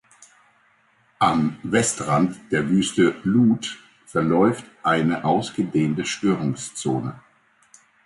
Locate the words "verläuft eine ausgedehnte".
4.07-6.05